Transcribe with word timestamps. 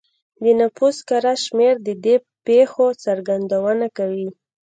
د 0.43 0.45
نفوس 0.61 0.97
کره 1.09 1.33
شمېر 1.45 1.73
د 1.87 1.89
دې 2.05 2.15
پېښو 2.45 2.87
څرګندونه 3.05 3.85
کوي 3.97 4.29